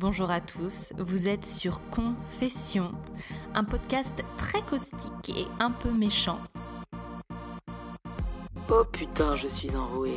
Bonjour 0.00 0.30
à 0.30 0.40
tous, 0.40 0.94
vous 0.96 1.28
êtes 1.28 1.44
sur 1.44 1.82
Confession, 1.90 2.92
un 3.54 3.64
podcast 3.64 4.24
très 4.38 4.62
caustique 4.62 5.36
et 5.36 5.46
un 5.58 5.70
peu 5.70 5.90
méchant. 5.90 6.38
Oh 8.70 8.84
putain, 8.90 9.36
je 9.36 9.46
suis 9.46 9.76
enroué. 9.76 10.16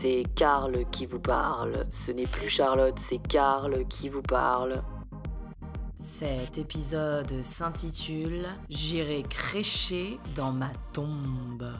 C'est 0.00 0.24
Karl 0.34 0.84
qui 0.90 1.06
vous 1.06 1.20
parle. 1.20 1.86
Ce 2.04 2.10
n'est 2.10 2.26
plus 2.26 2.48
Charlotte, 2.48 2.98
c'est 3.08 3.18
Karl 3.18 3.86
qui 3.86 4.08
vous 4.08 4.22
parle. 4.22 4.82
Cet 5.94 6.58
épisode 6.58 7.42
s'intitule 7.42 8.46
J'irai 8.68 9.22
crécher 9.22 10.18
dans 10.34 10.50
ma 10.50 10.70
tombe. 10.92 11.70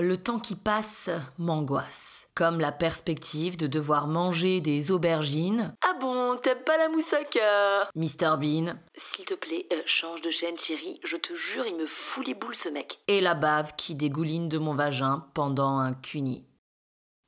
Le 0.00 0.16
temps 0.16 0.38
qui 0.38 0.54
passe 0.54 1.10
m'angoisse, 1.38 2.30
comme 2.36 2.60
la 2.60 2.70
perspective 2.70 3.56
de 3.56 3.66
devoir 3.66 4.06
manger 4.06 4.60
des 4.60 4.92
aubergines. 4.92 5.74
Ah 5.82 5.98
bon, 6.00 6.36
t'aimes 6.40 6.62
pas 6.64 6.78
la 6.78 6.88
moussaka? 6.88 7.90
Mr 7.96 8.36
Bean. 8.38 8.76
S'il 8.94 9.24
te 9.24 9.34
plaît, 9.34 9.66
euh, 9.72 9.82
change 9.86 10.22
de 10.22 10.30
chaîne, 10.30 10.56
chérie. 10.56 11.00
Je 11.02 11.16
te 11.16 11.34
jure, 11.34 11.66
il 11.66 11.74
me 11.74 11.86
fout 11.88 12.24
les 12.24 12.34
boules, 12.34 12.54
ce 12.54 12.68
mec. 12.68 13.00
Et 13.08 13.20
la 13.20 13.34
bave 13.34 13.72
qui 13.76 13.96
dégouline 13.96 14.48
de 14.48 14.58
mon 14.58 14.72
vagin 14.72 15.26
pendant 15.34 15.78
un 15.78 15.94
cuni. 15.94 16.44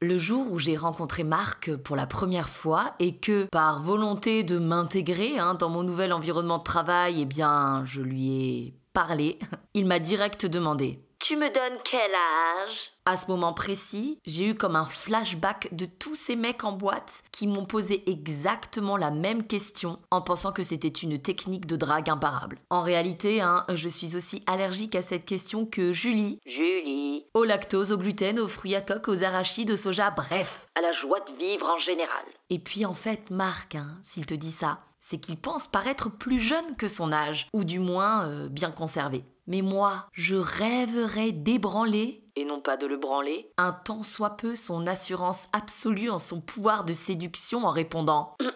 Le 0.00 0.16
jour 0.16 0.52
où 0.52 0.60
j'ai 0.60 0.76
rencontré 0.76 1.24
Marc 1.24 1.74
pour 1.74 1.96
la 1.96 2.06
première 2.06 2.48
fois 2.48 2.94
et 3.00 3.16
que, 3.16 3.48
par 3.50 3.82
volonté 3.82 4.44
de 4.44 4.60
m'intégrer 4.60 5.40
hein, 5.40 5.54
dans 5.54 5.70
mon 5.70 5.82
nouvel 5.82 6.12
environnement 6.12 6.58
de 6.58 6.62
travail, 6.62 7.22
eh 7.22 7.24
bien, 7.24 7.82
je 7.84 8.00
lui 8.00 8.28
ai 8.30 8.74
parlé, 8.92 9.40
il 9.74 9.86
m'a 9.86 9.98
direct 9.98 10.46
demandé 10.46 11.00
Tu 11.20 11.36
me 11.36 11.52
donnes 11.52 11.78
quel 11.84 12.10
âge? 12.14 12.92
À 13.04 13.18
ce 13.18 13.26
moment 13.30 13.52
précis, 13.52 14.18
j'ai 14.24 14.46
eu 14.46 14.54
comme 14.54 14.74
un 14.74 14.86
flashback 14.86 15.68
de 15.72 15.84
tous 15.84 16.14
ces 16.14 16.34
mecs 16.34 16.64
en 16.64 16.72
boîte 16.72 17.24
qui 17.30 17.46
m'ont 17.46 17.66
posé 17.66 18.10
exactement 18.10 18.96
la 18.96 19.10
même 19.10 19.46
question 19.46 19.98
en 20.10 20.22
pensant 20.22 20.50
que 20.50 20.62
c'était 20.62 20.88
une 20.88 21.18
technique 21.18 21.66
de 21.66 21.76
drague 21.76 22.08
imparable. 22.08 22.58
En 22.70 22.80
réalité, 22.80 23.42
hein, 23.42 23.66
je 23.68 23.88
suis 23.88 24.16
aussi 24.16 24.42
allergique 24.46 24.94
à 24.94 25.02
cette 25.02 25.26
question 25.26 25.66
que 25.66 25.92
Julie, 25.92 26.40
Julie. 26.46 27.26
au 27.34 27.44
lactose, 27.44 27.92
au 27.92 27.98
gluten, 27.98 28.40
aux 28.40 28.48
fruits 28.48 28.74
à 28.74 28.80
coque, 28.80 29.08
aux 29.08 29.22
arachides, 29.22 29.72
au 29.72 29.76
soja, 29.76 30.10
bref. 30.10 30.70
À 30.74 30.80
la 30.80 30.92
joie 30.92 31.20
de 31.20 31.36
vivre 31.36 31.66
en 31.66 31.78
général. 31.78 32.24
Et 32.48 32.58
puis 32.58 32.86
en 32.86 32.94
fait, 32.94 33.30
Marc, 33.30 33.74
hein, 33.74 33.98
s'il 34.02 34.24
te 34.24 34.34
dit 34.34 34.52
ça, 34.52 34.78
c'est 35.00 35.18
qu'il 35.18 35.38
pense 35.38 35.66
paraître 35.66 36.10
plus 36.10 36.40
jeune 36.40 36.76
que 36.76 36.88
son 36.88 37.12
âge, 37.12 37.48
ou 37.52 37.64
du 37.64 37.78
moins 37.78 38.26
euh, 38.26 38.48
bien 38.48 38.70
conservé. 38.70 39.24
Mais 39.50 39.62
moi, 39.62 40.06
je 40.12 40.36
rêverais 40.36 41.32
d'ébranler, 41.32 42.22
Et 42.36 42.44
non 42.44 42.60
pas 42.60 42.76
de 42.76 42.86
le 42.86 42.96
branler. 42.96 43.50
un 43.58 43.72
tant 43.72 44.04
soit 44.04 44.36
peu, 44.36 44.54
son 44.54 44.86
assurance 44.86 45.48
absolue 45.52 46.08
en 46.08 46.18
son 46.18 46.40
pouvoir 46.40 46.84
de 46.84 46.92
séduction 46.92 47.64
en 47.66 47.70
répondant 47.70 48.36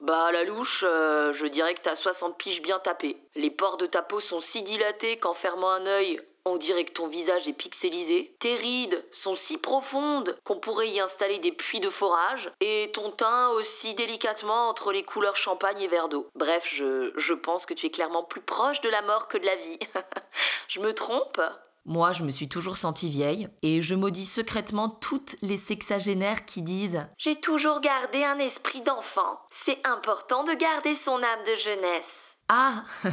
Bah, 0.00 0.26
à 0.26 0.32
la 0.32 0.42
louche, 0.42 0.84
euh, 0.84 1.32
je 1.32 1.46
dirais 1.46 1.74
que 1.74 1.82
t'as 1.82 1.94
60 1.94 2.36
piges 2.36 2.60
bien 2.60 2.80
tapées. 2.80 3.22
Les 3.36 3.52
pores 3.52 3.76
de 3.76 3.86
ta 3.86 4.02
peau 4.02 4.18
sont 4.18 4.40
si 4.40 4.64
dilatés 4.64 5.16
qu'en 5.20 5.34
fermant 5.34 5.70
un 5.70 5.86
œil, 5.86 6.20
on 6.44 6.56
dirait 6.56 6.84
que 6.84 6.92
ton 6.92 7.08
visage 7.08 7.46
est 7.48 7.52
pixelisé. 7.52 8.34
Tes 8.40 8.54
rides 8.54 9.04
sont 9.12 9.36
si 9.36 9.58
profondes 9.58 10.36
qu'on 10.44 10.58
pourrait 10.58 10.90
y 10.90 11.00
installer 11.00 11.38
des 11.38 11.52
puits 11.52 11.80
de 11.80 11.90
forage. 11.90 12.50
Et 12.60 12.90
ton 12.94 13.10
teint 13.10 13.50
aussi 13.50 13.94
délicatement 13.94 14.68
entre 14.68 14.92
les 14.92 15.04
couleurs 15.04 15.36
champagne 15.36 15.80
et 15.80 15.88
verre 15.88 16.08
d'eau. 16.08 16.28
Bref, 16.34 16.64
je, 16.74 17.12
je 17.16 17.34
pense 17.34 17.66
que 17.66 17.74
tu 17.74 17.86
es 17.86 17.90
clairement 17.90 18.24
plus 18.24 18.42
proche 18.42 18.80
de 18.80 18.88
la 18.88 19.02
mort 19.02 19.28
que 19.28 19.38
de 19.38 19.46
la 19.46 19.56
vie. 19.56 19.78
je 20.68 20.80
me 20.80 20.94
trompe? 20.94 21.40
Moi, 21.84 22.12
je 22.12 22.22
me 22.22 22.30
suis 22.30 22.48
toujours 22.48 22.76
sentie 22.76 23.08
vieille, 23.08 23.48
et 23.62 23.80
je 23.80 23.96
maudis 23.96 24.26
secrètement 24.26 24.88
toutes 24.88 25.34
les 25.42 25.56
sexagénaires 25.56 26.44
qui 26.44 26.62
disent 26.62 27.08
J'ai 27.18 27.40
toujours 27.40 27.80
gardé 27.80 28.22
un 28.22 28.38
esprit 28.38 28.82
d'enfant. 28.82 29.40
C'est 29.64 29.78
important 29.84 30.44
de 30.44 30.54
garder 30.54 30.94
son 31.04 31.20
âme 31.20 31.44
de 31.44 31.56
jeunesse. 31.56 32.21
Ah 32.48 32.82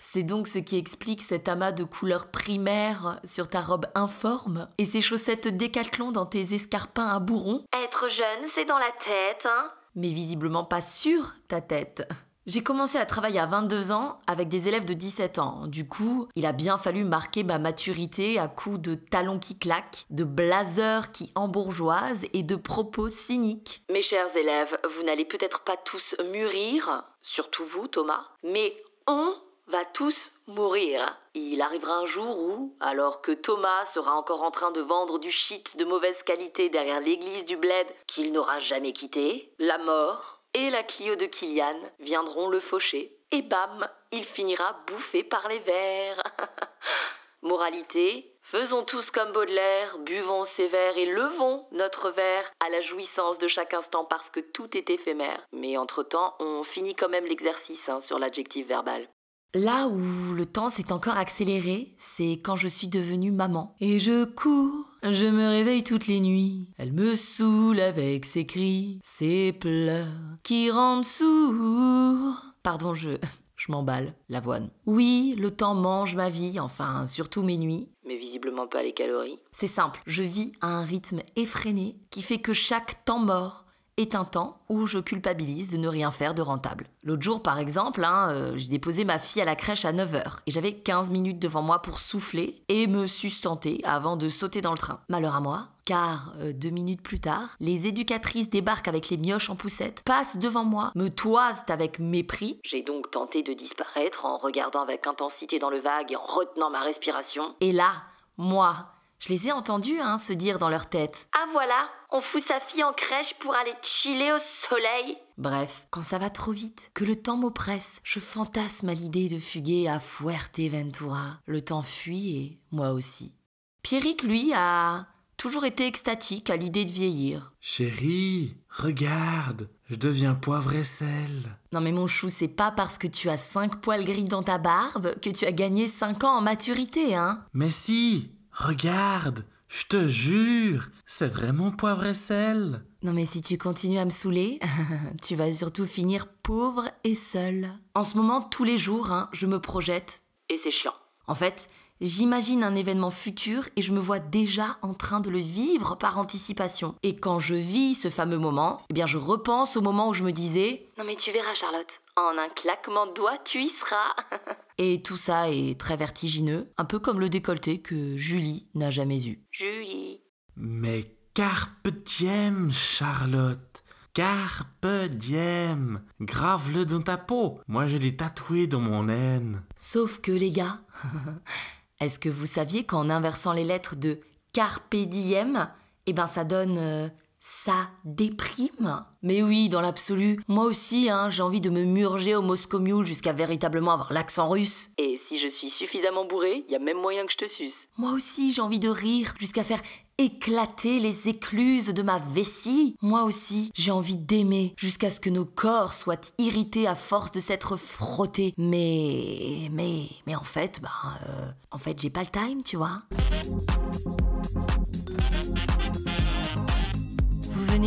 C'est 0.00 0.22
donc 0.22 0.46
ce 0.46 0.58
qui 0.58 0.76
explique 0.76 1.22
cet 1.22 1.48
amas 1.48 1.72
de 1.72 1.84
couleurs 1.84 2.30
primaires 2.30 3.20
sur 3.24 3.48
ta 3.48 3.60
robe 3.60 3.86
informe 3.94 4.66
et 4.78 4.84
ces 4.84 5.00
chaussettes 5.00 5.48
décathlon 5.48 6.12
dans 6.12 6.26
tes 6.26 6.54
escarpins 6.54 7.08
à 7.08 7.18
bourron, 7.18 7.64
Être 7.72 8.08
jeune, 8.08 8.50
c'est 8.54 8.64
dans 8.64 8.78
la 8.78 8.92
tête, 9.04 9.46
hein 9.46 9.70
mais 9.94 10.08
visiblement 10.08 10.64
pas 10.64 10.80
sur 10.80 11.34
ta 11.48 11.60
tête. 11.60 12.08
J'ai 12.44 12.64
commencé 12.64 12.98
à 12.98 13.06
travailler 13.06 13.38
à 13.38 13.46
22 13.46 13.92
ans 13.92 14.18
avec 14.26 14.48
des 14.48 14.66
élèves 14.66 14.84
de 14.84 14.94
17 14.94 15.38
ans. 15.38 15.68
Du 15.68 15.88
coup, 15.88 16.26
il 16.34 16.44
a 16.44 16.50
bien 16.50 16.76
fallu 16.76 17.04
marquer 17.04 17.44
ma 17.44 17.60
maturité 17.60 18.36
à 18.40 18.48
coups 18.48 18.80
de 18.80 18.96
talons 18.96 19.38
qui 19.38 19.56
claquent, 19.56 20.06
de 20.10 20.24
blazers 20.24 21.12
qui 21.12 21.30
embourgeoisent 21.36 22.26
et 22.32 22.42
de 22.42 22.56
propos 22.56 23.08
cyniques. 23.08 23.84
Mes 23.90 24.02
chers 24.02 24.36
élèves, 24.36 24.76
vous 24.96 25.04
n'allez 25.04 25.24
peut-être 25.24 25.60
pas 25.60 25.76
tous 25.76 26.16
mûrir, 26.32 27.04
surtout 27.20 27.64
vous, 27.64 27.86
Thomas, 27.86 28.26
mais 28.42 28.74
on 29.06 29.32
va 29.68 29.84
tous 29.84 30.32
mourir. 30.48 31.16
Il 31.34 31.62
arrivera 31.62 31.98
un 31.98 32.06
jour 32.06 32.40
où, 32.40 32.74
alors 32.80 33.22
que 33.22 33.30
Thomas 33.30 33.86
sera 33.94 34.16
encore 34.16 34.42
en 34.42 34.50
train 34.50 34.72
de 34.72 34.80
vendre 34.80 35.20
du 35.20 35.30
shit 35.30 35.76
de 35.76 35.84
mauvaise 35.84 36.20
qualité 36.26 36.70
derrière 36.70 36.98
l'église 36.98 37.44
du 37.44 37.56
bled 37.56 37.86
qu'il 38.08 38.32
n'aura 38.32 38.58
jamais 38.58 38.92
quitté, 38.92 39.52
la 39.60 39.78
mort 39.78 40.41
et 40.54 40.70
la 40.70 40.82
Clio 40.82 41.16
de 41.16 41.26
Kylian 41.26 41.80
viendront 42.00 42.48
le 42.48 42.60
faucher. 42.60 43.12
Et 43.30 43.42
bam, 43.42 43.88
il 44.10 44.24
finira 44.24 44.76
bouffé 44.86 45.24
par 45.24 45.48
les 45.48 45.60
vers. 45.60 46.22
Moralité, 47.42 48.30
faisons 48.42 48.84
tous 48.84 49.10
comme 49.10 49.32
Baudelaire, 49.32 49.98
buvons 49.98 50.44
ces 50.44 50.68
verres 50.68 50.98
et 50.98 51.06
levons 51.06 51.66
notre 51.72 52.10
verre 52.10 52.50
à 52.60 52.68
la 52.68 52.82
jouissance 52.82 53.38
de 53.38 53.48
chaque 53.48 53.74
instant 53.74 54.04
parce 54.04 54.28
que 54.30 54.40
tout 54.40 54.76
est 54.76 54.90
éphémère. 54.90 55.42
Mais 55.52 55.76
entre-temps, 55.76 56.34
on 56.38 56.62
finit 56.62 56.94
quand 56.94 57.08
même 57.08 57.26
l'exercice 57.26 57.88
hein, 57.88 58.00
sur 58.00 58.18
l'adjectif 58.18 58.66
verbal. 58.66 59.08
Là 59.54 59.88
où 59.88 60.32
le 60.32 60.46
temps 60.46 60.70
s'est 60.70 60.92
encore 60.92 61.18
accéléré, 61.18 61.94
c'est 61.98 62.40
quand 62.42 62.56
je 62.56 62.68
suis 62.68 62.88
devenue 62.88 63.30
maman. 63.30 63.76
Et 63.80 63.98
je 63.98 64.24
cours, 64.24 64.86
je 65.02 65.26
me 65.26 65.46
réveille 65.46 65.82
toutes 65.82 66.06
les 66.06 66.20
nuits. 66.20 66.70
Elle 66.78 66.94
me 66.94 67.14
saoule 67.14 67.80
avec 67.80 68.24
ses 68.24 68.46
cris, 68.46 68.98
ses 69.04 69.52
pleurs 69.52 70.08
qui 70.42 70.70
rendent 70.70 71.04
sourd. 71.04 72.34
Pardon, 72.62 72.94
je, 72.94 73.10
je 73.56 73.70
m'emballe, 73.70 74.14
l'avoine. 74.30 74.70
Oui, 74.86 75.34
le 75.38 75.50
temps 75.50 75.74
mange 75.74 76.16
ma 76.16 76.30
vie, 76.30 76.58
enfin, 76.58 77.04
surtout 77.04 77.42
mes 77.42 77.58
nuits. 77.58 77.90
Mais 78.06 78.16
visiblement 78.16 78.66
pas 78.66 78.82
les 78.82 78.94
calories. 78.94 79.38
C'est 79.52 79.66
simple, 79.66 80.00
je 80.06 80.22
vis 80.22 80.52
à 80.62 80.68
un 80.78 80.84
rythme 80.86 81.20
effréné 81.36 82.00
qui 82.08 82.22
fait 82.22 82.40
que 82.40 82.54
chaque 82.54 83.04
temps 83.04 83.20
mort 83.20 83.66
est 84.02 84.14
un 84.14 84.24
temps 84.24 84.58
où 84.68 84.86
je 84.86 84.98
culpabilise 84.98 85.70
de 85.70 85.78
ne 85.78 85.88
rien 85.88 86.10
faire 86.10 86.34
de 86.34 86.42
rentable. 86.42 86.86
L'autre 87.04 87.22
jour, 87.22 87.42
par 87.42 87.58
exemple, 87.58 88.04
hein, 88.04 88.28
euh, 88.30 88.52
j'ai 88.56 88.68
déposé 88.68 89.04
ma 89.04 89.18
fille 89.18 89.42
à 89.42 89.44
la 89.44 89.56
crèche 89.56 89.84
à 89.84 89.92
9h 89.92 90.38
et 90.46 90.50
j'avais 90.50 90.74
15 90.74 91.10
minutes 91.10 91.38
devant 91.38 91.62
moi 91.62 91.80
pour 91.80 91.98
souffler 91.98 92.62
et 92.68 92.86
me 92.86 93.06
sustenter 93.06 93.80
avant 93.84 94.16
de 94.16 94.28
sauter 94.28 94.60
dans 94.60 94.72
le 94.72 94.78
train. 94.78 95.00
Malheur 95.08 95.36
à 95.36 95.40
moi, 95.40 95.68
car 95.84 96.32
euh, 96.36 96.52
deux 96.52 96.70
minutes 96.70 97.02
plus 97.02 97.20
tard, 97.20 97.56
les 97.60 97.86
éducatrices 97.86 98.50
débarquent 98.50 98.88
avec 98.88 99.08
les 99.08 99.16
mioches 99.16 99.50
en 99.50 99.56
poussette, 99.56 100.02
passent 100.04 100.36
devant 100.36 100.64
moi, 100.64 100.92
me 100.94 101.08
toisent 101.08 101.64
avec 101.68 101.98
mépris 101.98 102.60
J'ai 102.64 102.82
donc 102.82 103.10
tenté 103.10 103.42
de 103.42 103.52
disparaître 103.52 104.24
en 104.24 104.38
regardant 104.38 104.82
avec 104.82 105.06
intensité 105.06 105.58
dans 105.58 105.70
le 105.70 105.80
vague 105.80 106.12
et 106.12 106.16
en 106.16 106.24
retenant 106.24 106.70
ma 106.70 106.80
respiration. 106.80 107.54
et 107.60 107.72
là, 107.72 107.92
moi, 108.38 108.86
je 109.22 109.28
les 109.28 109.46
ai 109.46 109.52
entendus 109.52 110.00
hein, 110.00 110.18
se 110.18 110.32
dire 110.32 110.58
dans 110.58 110.68
leur 110.68 110.88
tête 110.88 111.28
Ah 111.32 111.46
voilà, 111.52 111.88
on 112.10 112.20
fout 112.20 112.42
sa 112.48 112.58
fille 112.58 112.82
en 112.82 112.92
crèche 112.92 113.34
pour 113.40 113.54
aller 113.54 113.72
chiller 113.82 114.32
au 114.32 114.38
soleil. 114.68 115.16
Bref, 115.38 115.86
quand 115.90 116.02
ça 116.02 116.18
va 116.18 116.28
trop 116.28 116.50
vite, 116.50 116.90
que 116.92 117.04
le 117.04 117.14
temps 117.14 117.36
m'oppresse, 117.36 118.00
je 118.02 118.18
fantasme 118.18 118.88
à 118.88 118.94
l'idée 118.94 119.28
de 119.28 119.38
fuguer 119.38 119.88
à 119.88 120.00
Fuerteventura. 120.00 121.38
Le 121.46 121.60
temps 121.60 121.82
fuit 121.82 122.36
et 122.36 122.58
moi 122.72 122.90
aussi. 122.90 123.36
Pierrick, 123.82 124.24
lui, 124.24 124.52
a 124.56 125.06
toujours 125.36 125.64
été 125.64 125.86
extatique 125.86 126.50
à 126.50 126.56
l'idée 126.56 126.84
de 126.84 126.90
vieillir. 126.90 127.52
Chérie, 127.60 128.56
regarde, 128.70 129.68
je 129.88 129.94
deviens 129.94 130.34
poivre 130.34 130.72
et 130.74 130.84
sel. 130.84 131.58
Non 131.72 131.80
mais 131.80 131.92
mon 131.92 132.08
chou, 132.08 132.28
c'est 132.28 132.48
pas 132.48 132.72
parce 132.72 132.98
que 132.98 133.06
tu 133.06 133.28
as 133.28 133.36
cinq 133.36 133.80
poils 133.80 134.04
gris 134.04 134.24
dans 134.24 134.42
ta 134.42 134.58
barbe 134.58 135.14
que 135.20 135.30
tu 135.30 135.44
as 135.44 135.52
gagné 135.52 135.86
cinq 135.86 136.24
ans 136.24 136.38
en 136.38 136.40
maturité, 136.40 137.14
hein 137.14 137.44
Mais 137.54 137.70
si, 137.70 138.31
regarde, 138.52 139.44
je 139.68 139.84
te 139.86 140.06
jure, 140.06 140.88
c'est 141.06 141.28
vraiment 141.28 141.70
poivre 141.70 142.04
et 142.06 142.14
sel. 142.14 142.84
Non 143.02 143.12
mais 143.12 143.24
si 143.24 143.42
tu 143.42 143.58
continues 143.58 143.98
à 143.98 144.04
me 144.04 144.10
saouler, 144.10 144.60
tu 145.22 145.34
vas 145.34 145.50
surtout 145.50 145.86
finir 145.86 146.26
pauvre 146.42 146.88
et 147.04 147.14
seul. 147.14 147.68
En 147.94 148.02
ce 148.02 148.16
moment, 148.16 148.42
tous 148.42 148.64
les 148.64 148.78
jours, 148.78 149.10
hein, 149.10 149.28
je 149.32 149.46
me 149.46 149.60
projette 149.60 150.22
Et 150.48 150.60
c'est 150.62 150.70
chiant. 150.70 150.94
En 151.26 151.34
fait, 151.34 151.70
J'imagine 152.02 152.64
un 152.64 152.74
événement 152.74 153.10
futur 153.10 153.68
et 153.76 153.80
je 153.80 153.92
me 153.92 154.00
vois 154.00 154.18
déjà 154.18 154.76
en 154.82 154.92
train 154.92 155.20
de 155.20 155.30
le 155.30 155.38
vivre 155.38 155.94
par 155.94 156.18
anticipation. 156.18 156.96
Et 157.04 157.14
quand 157.14 157.38
je 157.38 157.54
vis 157.54 157.94
ce 157.94 158.10
fameux 158.10 158.38
moment, 158.38 158.80
eh 158.90 158.92
bien 158.92 159.06
je 159.06 159.18
repense 159.18 159.76
au 159.76 159.82
moment 159.82 160.08
où 160.08 160.12
je 160.12 160.24
me 160.24 160.32
disais 160.32 160.84
Non 160.98 161.04
mais 161.04 161.14
tu 161.14 161.30
verras 161.30 161.54
Charlotte, 161.54 162.00
en 162.16 162.36
un 162.38 162.48
claquement 162.48 163.06
de 163.06 163.14
doigts, 163.14 163.38
tu 163.44 163.62
y 163.62 163.68
seras. 163.68 164.16
et 164.78 165.00
tout 165.00 165.16
ça 165.16 165.48
est 165.52 165.78
très 165.78 165.96
vertigineux, 165.96 166.72
un 166.76 166.84
peu 166.84 166.98
comme 166.98 167.20
le 167.20 167.28
décolleté 167.28 167.80
que 167.80 168.16
Julie 168.16 168.66
n'a 168.74 168.90
jamais 168.90 169.24
eu. 169.24 169.40
Julie. 169.52 170.22
Mais 170.56 171.04
carpe 171.34 171.86
diem, 171.86 172.68
Charlotte. 172.72 173.84
Carpe 174.12 175.06
diem. 175.08 176.02
Grave-le 176.20 176.84
dans 176.84 177.00
ta 177.00 177.16
peau. 177.16 177.60
Moi, 177.68 177.86
je 177.86 177.96
l'ai 177.96 178.16
tatoué 178.16 178.66
dans 178.66 178.80
mon 178.80 179.08
haine. 179.08 179.62
Sauf 179.76 180.20
que 180.20 180.32
les 180.32 180.50
gars, 180.50 180.80
est-ce 182.04 182.18
que 182.18 182.28
vous 182.28 182.46
saviez 182.46 182.84
qu'en 182.84 183.10
inversant 183.10 183.52
les 183.52 183.64
lettres 183.64 183.96
de 183.96 184.20
carpe 184.52 184.96
diem, 184.96 185.68
eh 186.06 186.12
ben 186.12 186.26
ça 186.26 186.44
donne 186.44 186.78
euh, 186.78 187.08
ça 187.44 187.88
déprime 188.04 189.04
Mais 189.24 189.42
oui, 189.42 189.68
dans 189.68 189.80
l'absolu, 189.80 190.38
moi 190.46 190.64
aussi, 190.64 191.10
hein, 191.10 191.28
j'ai 191.28 191.42
envie 191.42 191.60
de 191.60 191.70
me 191.70 191.82
murger 191.82 192.36
au 192.36 192.42
Moscow 192.42 192.78
Mule 192.78 193.04
jusqu'à 193.04 193.32
véritablement 193.32 193.94
avoir 193.94 194.12
l'accent 194.12 194.48
russe. 194.48 194.90
Et 194.96 195.20
si 195.26 195.40
je 195.40 195.48
suis 195.48 195.70
suffisamment 195.70 196.24
bourré, 196.24 196.64
y 196.68 196.76
a 196.76 196.78
même 196.78 196.98
moyen 196.98 197.26
que 197.26 197.32
je 197.32 197.38
te 197.38 197.48
suce. 197.48 197.74
Moi 197.98 198.12
aussi, 198.12 198.52
j'ai 198.52 198.62
envie 198.62 198.78
de 198.78 198.88
rire 198.88 199.34
jusqu'à 199.40 199.64
faire 199.64 199.82
éclater 200.18 201.00
les 201.00 201.28
écluses 201.28 201.88
de 201.88 202.02
ma 202.02 202.20
vessie. 202.20 202.94
Moi 203.02 203.24
aussi, 203.24 203.72
j'ai 203.74 203.90
envie 203.90 204.16
d'aimer 204.16 204.72
jusqu'à 204.76 205.10
ce 205.10 205.18
que 205.18 205.30
nos 205.30 205.44
corps 205.44 205.94
soient 205.94 206.32
irrités 206.38 206.86
à 206.86 206.94
force 206.94 207.32
de 207.32 207.40
s'être 207.40 207.76
frottés. 207.76 208.54
Mais, 208.56 209.68
mais, 209.72 210.02
mais 210.28 210.36
en 210.36 210.44
fait, 210.44 210.80
bah, 210.80 210.90
euh, 211.26 211.50
en 211.72 211.78
fait, 211.78 212.00
j'ai 212.00 212.10
pas 212.10 212.22
le 212.22 212.28
time, 212.28 212.62
tu 212.62 212.76
vois. 212.76 213.02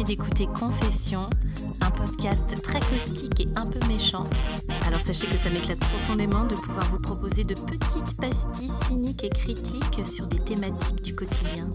D'écouter 0.04 0.46
Confession, 0.46 1.24
un 1.82 1.90
podcast 1.90 2.62
très 2.62 2.80
caustique 2.82 3.40
et 3.40 3.48
un 3.56 3.66
peu 3.66 3.80
méchant. 3.88 4.30
Alors 4.86 5.00
sachez 5.00 5.26
que 5.26 5.38
ça 5.38 5.50
m'éclate 5.50 5.80
profondément 5.80 6.46
de 6.46 6.54
pouvoir 6.54 6.86
vous 6.90 7.00
proposer 7.00 7.44
de 7.44 7.56
petites 7.56 8.18
pastilles 8.18 8.70
cyniques 8.70 9.24
et 9.24 9.30
critiques 9.30 10.06
sur 10.06 10.28
des 10.28 10.40
thématiques 10.40 11.02
du 11.02 11.16
quotidien. 11.16 11.72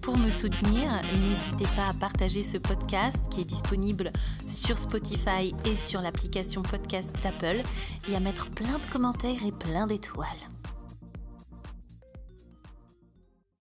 Pour 0.00 0.16
me 0.16 0.30
soutenir, 0.30 0.88
n'hésitez 1.28 1.66
pas 1.74 1.88
à 1.88 1.94
partager 1.94 2.40
ce 2.40 2.58
podcast 2.58 3.26
qui 3.28 3.40
est 3.40 3.48
disponible 3.48 4.10
sur 4.46 4.78
Spotify 4.78 5.54
et 5.66 5.76
sur 5.76 6.00
l'application 6.00 6.62
podcast 6.62 7.14
d'Apple 7.22 7.62
et 8.08 8.14
à 8.14 8.20
mettre 8.20 8.50
plein 8.50 8.78
de 8.78 8.86
commentaires 8.86 9.44
et 9.44 9.52
plein 9.52 9.86
d'étoiles. 9.86 10.26